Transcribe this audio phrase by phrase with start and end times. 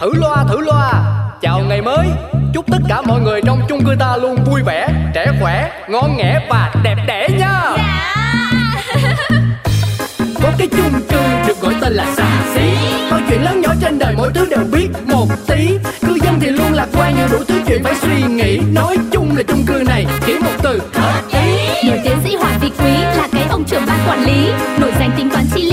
[0.00, 0.92] Thử loa thử loa.
[1.40, 2.06] Chào ngày mới.
[2.54, 6.16] Chúc tất cả mọi người trong chung cư ta luôn vui vẻ Trẻ khỏe, ngon
[6.16, 7.60] nghẻ và đẹp đẽ nha.
[10.42, 12.74] Có cái chung cư được gọi tên là xà xí
[13.10, 15.78] Bao chuyện lớn nhỏ trên đời mỗi thứ đều biết một tí.
[16.06, 18.60] Cư dân thì luôn lạc quan nhiều đủ thứ chuyện phải suy nghĩ.
[18.74, 20.80] Nói chung là chung cư này chỉ một từ.
[20.94, 21.88] Hợp ý.
[21.88, 25.10] Nổi tiến sĩ Hoàng Vị Quý là cái ông trưởng ban quản lý Nổi danh
[25.16, 25.71] tính toán chi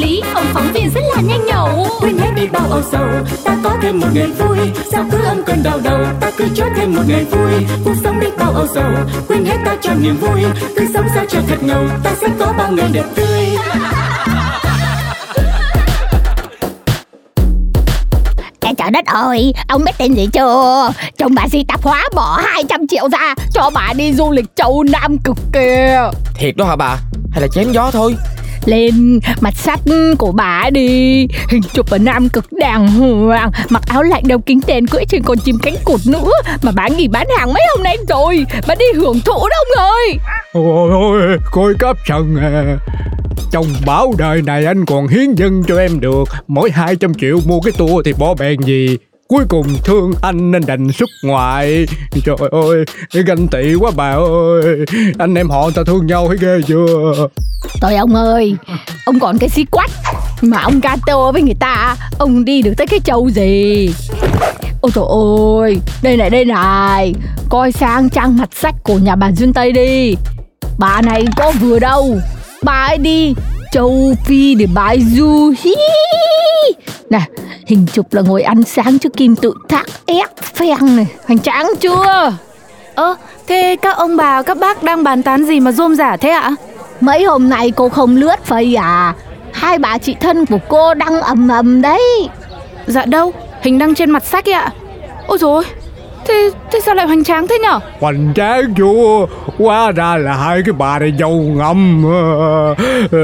[0.00, 1.86] lý, ông phóng viên rất là nhanh nhẩu.
[2.00, 3.08] Quên hết đi bao âu sầu
[3.44, 4.58] ta có thêm một ngày vui.
[4.92, 7.52] Sao cứ âm cơn đau đầu ta cứ cho thêm một ngày vui.
[7.84, 8.92] Cuộc sống đi bao âu sầu
[9.28, 10.42] quên hết ta cho niềm vui.
[10.76, 13.46] Cứ sống sao cho thật ngầu ta sẽ có bao ngày đẹp tươi.
[18.78, 20.92] Trời đất ơi, ông biết tin gì chưa?
[21.18, 24.84] Chồng bà di tạp hóa bỏ 200 triệu ra cho bà đi du lịch châu
[24.92, 26.10] Nam cực kìa.
[26.34, 26.96] Thiệt đó hả bà?
[27.32, 28.16] Hay là chém gió thôi
[28.64, 29.80] lên mặt sắt
[30.18, 31.26] của bà đi.
[31.48, 35.22] Hình chụp ở Nam cực đàng hoàng Mặc áo lạnh đeo kính đen cưỡi trên
[35.22, 36.30] con chim cánh cụt nữa
[36.62, 38.46] Mà bà nghỉ bán hàng mấy hôm nay rồi.
[38.68, 40.16] Bà đi hưởng thụ đó ông ơi.
[40.52, 42.76] Ôi ôi, coi cấp sần à.
[43.50, 46.24] Trong báo đời này anh còn hiến dân cho em được.
[46.48, 48.98] Mỗi 200 triệu mua cái tour thì bỏ bèn gì?
[49.30, 51.86] Cuối cùng thương anh nên đành xuất ngoại.
[52.24, 52.84] Trời ơi,
[53.26, 54.86] ganh tị quá bà ơi.
[55.18, 57.28] Anh em họ ta thương nhau thấy ghê chưa?
[57.80, 58.56] Trời ông ơi
[59.04, 59.90] Ông còn cái xí quách
[60.42, 63.94] Mà ông gato với người ta Ông đi được tới cái châu gì?
[64.80, 65.04] Ôi trời
[65.60, 67.14] ơi Đây này đây này.
[67.48, 70.16] Coi sang trang mặt sách của nhà bà Duyên Tây đi.
[70.78, 72.18] Bà này có vừa đâu.
[72.62, 73.34] Bà ấy đi
[73.70, 75.52] châu Phi để ấy du.
[75.62, 75.74] Hí
[77.10, 77.20] Nè
[77.66, 81.06] Hình chụp là ngồi ăn sáng trước kim tự tháp ép phèn này.
[81.26, 82.32] Hoành tráng chưa?
[82.94, 83.14] Ơ,
[83.46, 86.50] thế các ông bà, các bác đang bàn tán gì mà rôm rả thế ạ?
[87.00, 89.14] Mấy hôm nay cô không lướt Facebook à?
[89.52, 92.02] Hai bà chị thân của cô đăng ầm ầm đấy.
[92.86, 93.32] Dạ đâu,
[93.62, 94.70] hình đăng trên mặt sách ấy ạ.
[95.26, 95.64] Ôi dồi
[96.30, 97.78] thế, thế sao lại hoành tráng thế nhở?
[98.00, 99.26] Hoành tráng chưa
[99.58, 102.04] Hóa ra là hai cái bà này giàu ngầm.
[102.04, 102.74] Ờ,
[103.12, 103.18] ờ,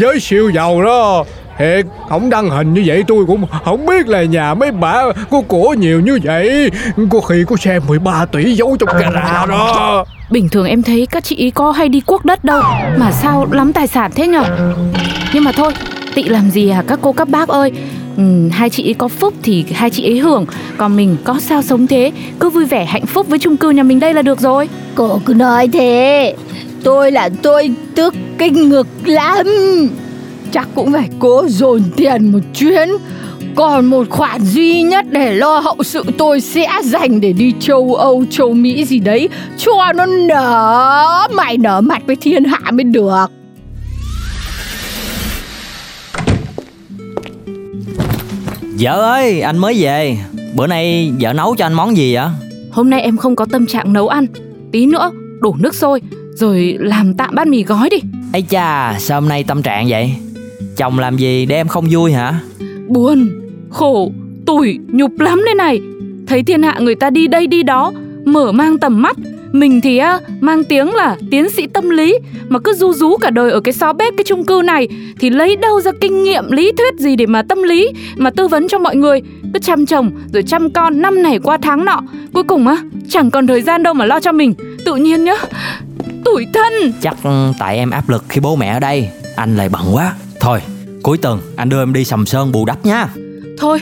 [0.00, 1.24] Giới siêu giàu đó.
[1.58, 5.40] Thiệt, không đăng hình như vậy tôi cũng không biết là nhà mấy bà có
[5.48, 6.70] của nhiều như vậy.
[7.10, 10.04] Có khi có xe 13 tỷ giấu trong gara đó.
[10.30, 12.62] Bình thường em thấy các chị ý có hay đi cuốc đất đâu
[12.96, 14.44] Mà sao lắm tài sản thế nhở?
[15.32, 15.72] Nhưng mà thôi,
[16.14, 17.72] tị làm gì à các cô các bác ơi
[18.18, 20.46] Ừ, hai chị ấy có phúc thì hai chị ấy hưởng.
[20.76, 23.82] Còn mình có sao sống thế Cứ vui vẻ hạnh phúc với chung cư nhà
[23.82, 24.68] mình đây là được rồi.
[24.94, 26.34] Cô cứ nói thế.
[26.82, 29.46] Tôi là tôi tức kinh ngực lắm.
[30.52, 32.88] Chắc cũng phải cố dồn tiền một chuyến.
[33.54, 37.94] Còn một khoản duy nhất để lo hậu sự tôi sẽ dành để đi châu
[37.94, 39.28] Âu, châu Mỹ gì đấy.
[39.56, 43.26] Cho nó nở mày nở mặt với thiên hạ mới được.
[48.80, 50.18] Vợ ơi, anh mới về
[50.56, 52.26] Bữa nay vợ nấu cho anh món gì vậy?
[52.70, 54.26] Hôm nay em không có tâm trạng nấu ăn
[54.72, 56.00] Tí nữa đổ nước sôi
[56.34, 57.96] Rồi làm tạm bát mì gói đi
[58.32, 60.12] Ây cha, sao hôm nay tâm trạng vậy?
[60.76, 62.40] Chồng làm gì để em không vui hả?
[62.88, 63.28] Buồn,
[63.70, 64.12] khổ,
[64.46, 65.80] tủi, nhục lắm đây này
[66.26, 67.92] Thấy thiên hạ người ta đi đây đi đó
[68.24, 69.16] Mở mang tầm mắt
[69.52, 72.14] Mình thì á, mang tiếng là tiến sĩ tâm lý
[72.48, 74.88] Mà cứ du rú cả đời ở cái xó bếp cái chung cư này
[75.20, 78.48] Thì lấy đâu ra kinh nghiệm lý thuyết gì để mà tâm lý Mà tư
[78.48, 79.20] vấn cho mọi người?
[79.54, 82.00] Cứ chăm chồng rồi chăm con năm này qua tháng nọ
[82.34, 82.76] Cuối cùng á,
[83.08, 84.54] chẳng còn thời gian đâu mà lo cho mình.
[84.84, 85.34] Tự nhiên nhá,
[86.24, 86.92] tủi thân.
[87.00, 87.16] Chắc
[87.58, 90.14] tại em áp lực khi bố mẹ ở đây Anh lại bận quá.
[90.40, 90.60] Thôi,
[91.02, 93.08] cuối tuần anh đưa em đi sầm sơn bù đắp nha.
[93.58, 93.80] Thôi,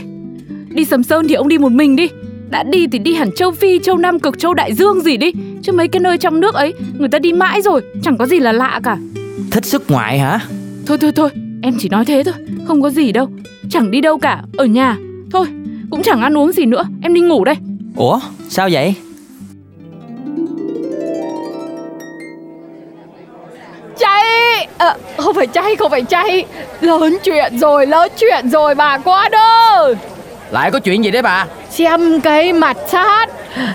[0.69, 2.09] đi Sầm Sơn thì ông đi một mình đi.
[2.51, 5.33] Đã đi thì đi hẳn châu Phi, châu Nam Cực, châu Đại Dương gì đi
[5.67, 8.39] Chứ mấy cái nơi trong nước ấy Người ta đi mãi rồi, chẳng có gì
[8.39, 8.97] là lạ cả.
[9.51, 10.41] Thích xuất ngoại hả?
[10.87, 11.31] Thôi thôi thôi,
[11.63, 12.35] em chỉ nói thế thôi
[12.67, 13.29] Không có gì đâu,
[13.71, 14.97] chẳng đi đâu cả, ở nhà.
[15.33, 15.47] Thôi,
[15.91, 17.55] cũng chẳng ăn uống gì nữa Em đi ngủ đây.
[17.97, 18.95] Ủa, sao vậy?
[23.99, 24.25] Cháy
[24.79, 26.45] à, Không phải cháy, không phải cháy
[26.81, 29.95] Lớn chuyện rồi, lớn chuyện rồi bà quá đơ
[30.51, 31.47] Lại có chuyện gì đấy bà?
[31.71, 33.27] Xem cái mặt sát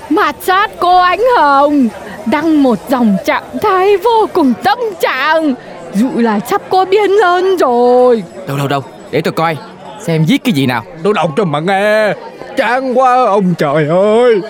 [0.10, 1.88] Mặt sát cô Ánh Hồng
[2.26, 5.54] Đăng một dòng trạng thái vô cùng tâm trạng.
[5.94, 8.24] Dụ là sắp có biến lớn rồi.
[8.48, 9.58] Đâu đâu đâu Để tôi coi
[10.02, 10.84] Xem viết cái gì nào.
[11.04, 12.14] Tôi đọc cho mà nghe.
[12.58, 14.42] Chán quá ông trời ơi.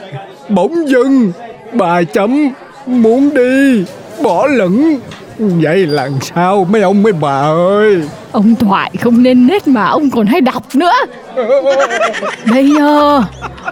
[0.50, 1.32] Bỗng dưng
[1.74, 2.50] Bà chấm
[2.86, 3.86] Muốn đi
[4.24, 5.00] Bỏ lửng
[5.42, 8.02] Vậy lần sau mấy ông mấy bà ơi.
[8.32, 10.94] Ông thoại không nên nết mà ông còn hay đọc nữa.
[12.52, 13.22] Bây giờ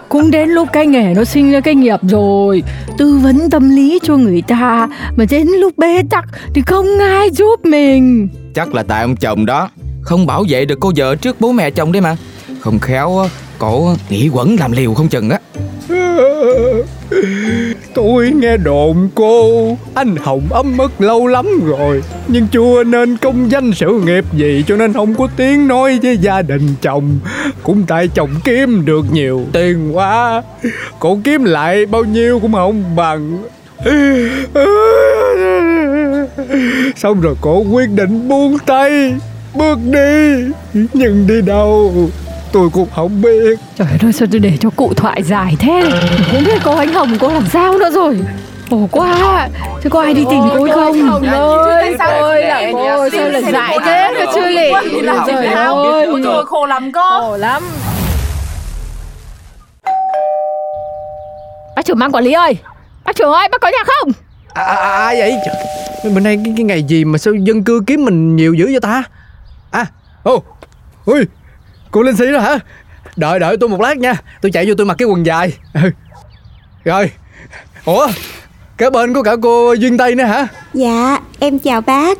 [0.08, 2.62] Cũng đến lúc cái nghề nó sinh ra cái nghiệp rồi
[2.98, 6.24] Tư vấn tâm lý cho người ta Mà đến lúc bế tắc
[6.54, 8.28] Thì không ai giúp mình.
[8.54, 9.68] Chắc là tại ông chồng đó
[10.02, 12.16] Không bảo vệ được cô vợ trước bố mẹ chồng đấy mà.
[12.60, 13.28] Không khéo á,
[13.58, 15.38] cổ nghĩ quẩn làm liều không chừng á
[17.94, 22.02] Tôi nghe đồn cô, Anh Hồng ấm mất lâu lắm rồi.
[22.28, 26.16] Nhưng chưa nên công danh sự nghiệp gì Cho nên không có tiếng nói với
[26.16, 27.18] gia đình chồng.
[27.62, 30.42] Cũng tại chồng kiếm được nhiều tiền quá.
[30.98, 33.38] Cô kiếm lại bao nhiêu cũng không bằng.
[36.96, 39.14] Xong rồi cổ quyết định buông tay,
[39.54, 40.44] Bước đi.
[40.92, 41.92] Nhưng đi đâu?
[42.52, 43.58] Tôi cũng không biết.
[43.76, 45.90] Trời ơi sao tôi để cho cụ thoại dài thế?
[46.32, 48.20] Không biết cô anh Hồng cô làm sao nữa rồi?
[48.70, 49.48] Khổ quá.
[49.82, 51.08] Thế có ai đi tìm cô ấy không?
[51.08, 54.14] Hồng ơi Ôi là cô sao lại dại thế?
[54.18, 54.72] cơ chứ lị
[55.26, 56.06] Trời ơi.
[56.24, 57.20] Trời khổ lắm cơ.
[57.20, 57.62] Khổ lắm.
[61.76, 62.56] Bác trưởng ban quản lý ơi.
[63.04, 64.12] Bác trưởng ơi bác có nhà không?
[64.54, 65.34] À, à, à ai vậy?
[65.46, 68.66] Trời, bữa nay cái, cái ngày gì mà sao dân cư kiếm mình nhiều dữ
[68.66, 69.02] vậy ta?
[69.70, 69.86] À,
[70.22, 70.42] ô,
[71.04, 71.20] ui,
[71.90, 72.58] cô Linh Sĩ đó hả?
[73.16, 75.52] Đợi đợi tôi một lát nha, tôi chạy vô tôi mặc cái quần dài.
[75.74, 75.90] Ừ.
[76.84, 77.10] Rồi,
[77.84, 78.08] ủa,
[78.76, 80.46] cả bên có cả cô Duyên Tây nữa hả?
[80.74, 82.18] Dạ, em chào bác.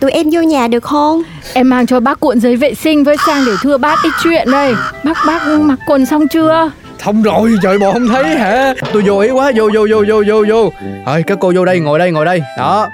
[0.00, 1.22] Tụi em vô nhà được không?
[1.54, 4.50] Em mang cho bác cuộn giấy vệ sinh với sang để thưa bác ít chuyện
[4.50, 4.74] đây
[5.04, 6.70] Bác bác mặc quần xong chưa
[7.04, 8.74] Xong rồi, trời bộ không thấy hả?
[8.92, 10.72] Tôi vô ý quá, vô vô vô vô vô vô.
[11.06, 12.42] Rồi, các cô vô đây, ngồi đây, ngồi đây.
[12.58, 12.88] Đó.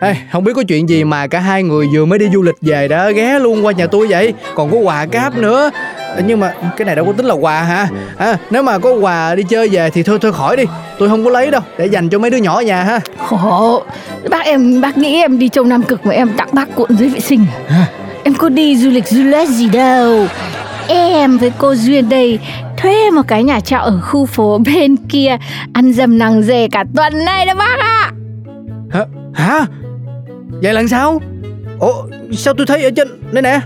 [0.00, 2.54] Ê, không biết có chuyện gì mà cả hai người vừa mới đi du lịch
[2.60, 4.34] về đã ghé luôn qua nhà tôi vậy.
[4.54, 5.70] Còn có quà cáp nữa.
[6.26, 7.88] Nhưng mà cái này đâu có tính là quà hả?
[8.16, 10.64] À, Nếu mà có quà đi chơi về thì thôi thôi khỏi đi.
[10.98, 13.00] Tôi không có lấy đâu Để dành cho mấy đứa nhỏ ở nhà ha.
[13.28, 13.82] Khổ
[14.30, 17.08] Bác em bác nghĩ em đi châu Nam Cực mà em tặng bác cuộn giấy
[17.08, 17.86] vệ sinh à?
[18.24, 20.26] Em có đi du lịch du lịch gì đâu.
[20.88, 22.38] Em với cô Duyên đây
[22.76, 25.36] thuê một cái nhà trọ ở khu phố bên kia
[25.72, 28.12] ăn dầm nằng dề cả tuần này đó bác ạ.
[28.90, 29.04] Hả?
[29.34, 29.66] Hả?
[30.62, 31.20] Vậy lần sau?
[31.78, 32.02] Ủa
[32.32, 33.60] sao tôi thấy ở trên đây nè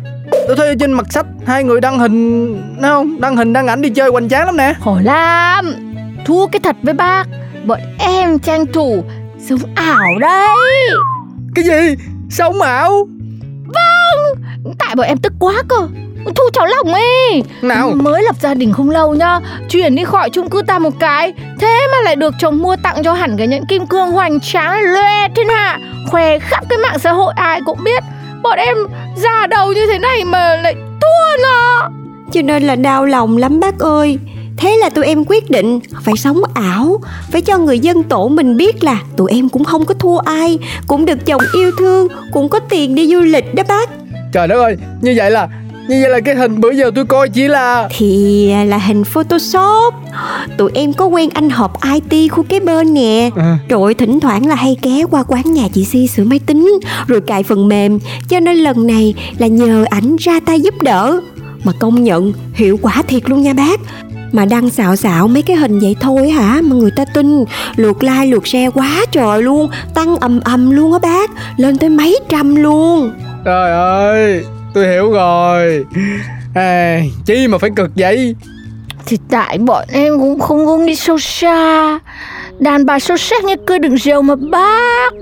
[0.46, 3.20] Tôi thấy ở trên mặt sách hai người đăng hình Thấy không?
[3.20, 5.74] Đăng hình đăng ảnh đi chơi hoành tráng lắm nè Khổ lắm
[6.24, 7.24] Thua cái thật với bác
[7.66, 9.04] Bọn em tranh thủ
[9.38, 10.90] sống ảo đấy
[11.54, 12.04] Cái gì?
[12.30, 13.08] Sống ảo?
[13.66, 14.42] Vâng
[14.78, 15.76] Tại bọn em tức quá cơ
[16.24, 17.42] Thu cháu lòng ấy.
[17.62, 17.92] Nào.
[17.94, 19.40] Mới lập gia đình không lâu nhá
[19.70, 21.32] Chuyển đi khỏi chung cư ta một cái.
[21.60, 24.80] Thế mà lại được chồng mua tặng cho hẳn cái nhẫn kim cương hoành tráng
[24.80, 25.78] loe thiên hạ.
[26.10, 28.02] Khoe khắp cái mạng xã hội ai cũng biết.
[28.42, 28.76] Bọn em
[29.16, 31.90] già đầu như thế này mà lại thua nó.
[32.32, 34.18] Cho nên là đau lòng lắm bác ơi.
[34.56, 37.00] Thế là tụi em quyết định phải sống ảo
[37.32, 40.58] Phải cho người dân tổ mình biết là tụi em cũng không có thua ai
[40.86, 43.90] Cũng được chồng yêu thương Cũng có tiền đi du lịch đó bác.
[44.32, 45.48] Trời đất ơi Như vậy là
[45.88, 49.94] như vậy là cái hình bữa giờ tôi coi chỉ là Thì là hình photoshop.
[50.56, 53.30] Tụi em có quen anh học IT khu kế bên nè.
[53.36, 53.58] À.
[53.68, 57.20] Rồi thỉnh thoảng là hay ghé qua quán nhà chị Si sửa máy tính Rồi
[57.20, 57.98] cài phần mềm.
[58.28, 61.20] Cho nên lần này là nhờ ảnh ra tay giúp đỡ.
[61.64, 63.80] Mà công nhận hiệu quả thiệt luôn nha bác.
[64.32, 67.44] Mà đăng xạo xạo mấy cái hình vậy thôi hả mà người ta tin.
[67.76, 69.70] Lượt like lượt share quá trời luôn.
[69.94, 71.30] Tăng ầm ầm luôn á bác.
[71.56, 73.12] Lên tới mấy trăm luôn.
[73.44, 74.44] Trời ơi
[74.74, 75.84] tôi hiểu rồi.
[76.54, 78.34] À, chi mà phải cực vậy?
[79.06, 81.98] Thì tại bọn em cũng không muốn đi sâu xa.
[82.58, 85.12] Đàn bà sâu sắc như cưa đừng rượu mà bác.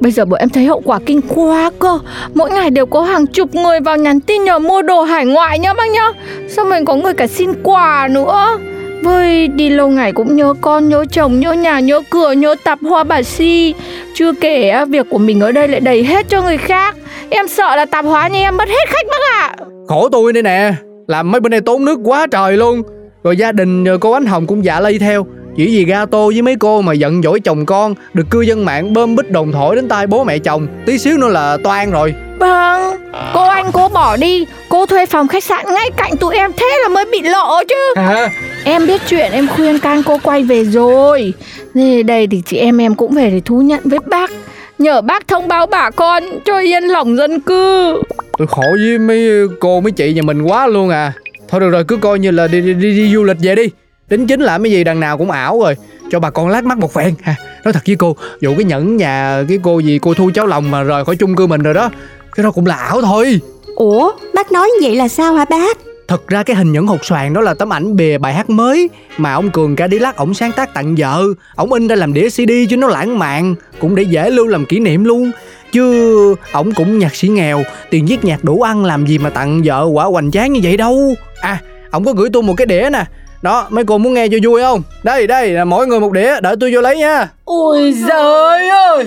[0.00, 1.98] Bây giờ bọn em thấy hậu quả kinh quá cơ.
[2.34, 5.58] Mỗi ngày đều có hàng chục người vào nhắn tin nhờ mua đồ hải ngoại
[5.58, 6.12] nhá bác nhá.
[6.48, 8.58] Sao mình có người cả xin quà nữa?
[9.02, 12.78] Vơi đi lâu ngày cũng nhớ con, nhớ chồng, nhớ nhà, nhớ cửa, nhớ tạp
[12.82, 13.74] hoa bà si.
[14.14, 16.96] Chưa kể à, việc của mình ở đây lại đầy hết cho người khác.
[17.30, 19.54] Em sợ là tạp hóa nhà em mất hết khách bác ạ.
[19.58, 19.64] À.
[19.88, 20.72] Khổ tôi đây nè.
[21.08, 22.82] Làm mấy bên nay tốn nước quá trời luôn.
[23.24, 26.56] Rồi gia đình cô Ánh Hồng cũng dạ lây theo chỉ vì gato với mấy
[26.60, 29.88] cô mà giận dỗi chồng con Được cư dân mạng bơm bít đồn thổi đến
[29.88, 30.66] tai bố mẹ chồng.
[30.86, 32.14] Tí xíu nữa là toan rồi.
[32.38, 32.96] Vâng
[33.34, 34.46] Cô anh cô bỏ đi.
[34.68, 37.94] Cô thuê phòng khách sạn ngay cạnh tụi em Thế là mới bị lộ chứ.
[37.96, 38.30] À.
[38.64, 41.34] Em biết chuyện em khuyên can cô quay về rồi.
[41.74, 44.30] Nên đây thì chị em em cũng về để thú nhận với bác.
[44.78, 48.02] Nhờ bác thông báo bà con cho yên lòng dân cư.
[48.38, 51.12] Tôi khổ với mấy cô mấy chị nhà mình quá luôn à.
[51.48, 53.70] Thôi được rồi cứ coi như là đi đi, đi, đi du lịch về đi
[54.08, 55.74] Đính chính làm cái gì đằng nào cũng ảo rồi.
[56.10, 57.14] Cho bà con lát mắt một phen.
[57.22, 57.34] Ha
[57.64, 60.70] Nói thật với cô Vụ cái nhẫn nhà cái cô gì cô thu cháu lòng
[60.70, 61.90] mà rời khỏi chung cư mình rồi đó
[62.36, 63.40] Cái đó cũng là ảo thôi.
[63.76, 65.78] Ủa bác nói vậy là sao hả bác?
[66.08, 68.88] Thật ra cái hình nhẫn hột xoàn đó là tấm ảnh bìa bài hát mới
[69.16, 71.24] Mà ông Cường ca đi lắc ổng sáng tác tặng vợ.
[71.56, 74.66] Ổng in ra làm đĩa CD cho nó lãng mạn Cũng để dễ lưu làm
[74.66, 75.30] kỷ niệm luôn.
[75.72, 79.62] Chứ ổng cũng nhạc sĩ nghèo Tiền viết nhạc đủ ăn làm gì mà tặng
[79.64, 81.14] vợ quả hoành tráng như vậy đâu.
[81.40, 81.60] À
[81.90, 83.04] ổng có gửi tôi một cái đĩa nè
[83.46, 84.82] Đó mấy cô muốn nghe cho vui không?
[85.02, 87.28] Đây đây là mỗi người một đĩa Đợi tôi vô lấy nha.
[87.44, 89.06] Ôi giời ơi!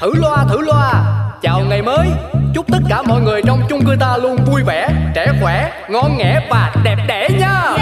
[0.00, 1.04] Thử loa thử loa.
[1.42, 2.06] Chào ngày mới.
[2.54, 6.16] Chúc tất cả mọi người trong chung cư ta luôn vui vẻ Trẻ khỏe, ngon
[6.18, 7.62] nghẻ và đẹp đẽ nha.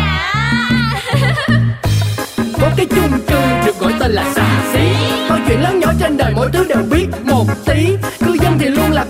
[2.61, 4.89] Có cái chung cư được gọi tên là xà xí.
[5.29, 7.97] Mọi chuyện lớn nhỏ trên đời mỗi thứ đều biết một tí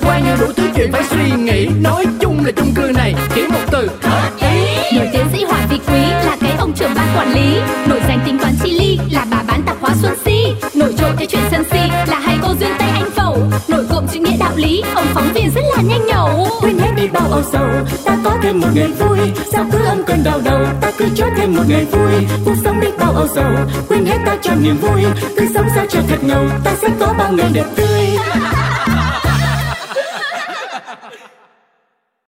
[0.02, 1.66] Quan như đủ thứ chuyện phải suy nghĩ.
[1.66, 3.88] Nói chung là chung cư này chỉ một từ.
[4.02, 4.97] Hợp ý.
[4.97, 7.61] Nổi tiến sĩ Hoàng Vị Quý là cái ông trưởng ban quản lý.
[7.88, 10.54] Nổi danh tính toán chi ly là bà bán tạp hóa Xuân Si.
[10.75, 13.38] Nổi trội cái chuyện sân si là hai cô duyên Tây Anh Phẩu.
[13.68, 16.49] Nổi cộm chữ nghĩa đạo lý, ông phóng viên rất là nhanh nhẩu.
[16.61, 17.68] Quên hết đi bao âu sầu
[18.04, 19.18] ta có thêm một ngày vui.
[19.52, 22.12] Sao cứ âm cơn đau đầu ta cứ cho thêm một ngày vui.
[22.44, 23.52] Cuộc sống đi bao âu sầu
[23.88, 25.02] quên hết ta cho niềm vui.
[25.37, 28.12] Cứ sống sao cho thật ngầu ta sẽ có bao ngày đẹp tươi